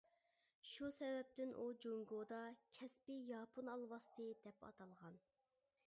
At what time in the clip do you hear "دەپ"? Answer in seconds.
4.47-4.69